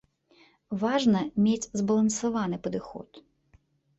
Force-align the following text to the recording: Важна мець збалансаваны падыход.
Важна 0.83 1.21
мець 1.45 1.69
збалансаваны 1.81 2.57
падыход. 2.69 3.09